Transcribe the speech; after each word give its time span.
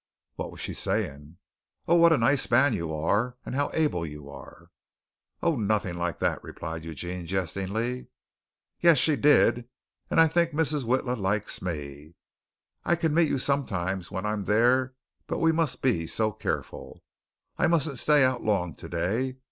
"What 0.33 0.49
was 0.49 0.59
she 0.59 0.73
saying?" 0.73 1.37
"Oh, 1.87 1.93
what 1.93 2.11
a 2.11 2.17
nice 2.17 2.49
man 2.49 2.73
you 2.73 2.91
are, 2.91 3.37
and 3.45 3.53
how 3.53 3.69
able 3.71 4.03
you 4.03 4.31
are." 4.31 4.71
"Oh, 5.43 5.55
nothing 5.55 5.95
like 5.95 6.17
that," 6.21 6.43
replied 6.43 6.83
Eugene 6.83 7.27
jestingly. 7.27 8.07
"Yes, 8.79 8.97
she 8.97 9.15
did. 9.15 9.69
And 10.09 10.19
I 10.19 10.27
think 10.27 10.53
Mrs. 10.53 10.85
Witla 10.85 11.17
likes 11.19 11.61
me. 11.61 12.15
I 12.83 12.95
can 12.95 13.13
meet 13.13 13.29
you 13.29 13.37
sometimes 13.37 14.09
when 14.09 14.25
I'm 14.25 14.45
there, 14.45 14.95
but 15.27 15.37
we 15.37 15.51
must 15.51 15.83
be 15.83 16.07
so 16.07 16.31
careful. 16.31 17.03
I 17.59 17.67
mustn't 17.67 17.99
stay 17.99 18.23
out 18.23 18.41
long 18.41 18.73
today. 18.73 19.37